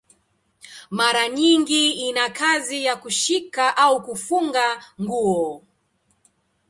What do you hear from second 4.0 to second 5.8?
kufunga nguo.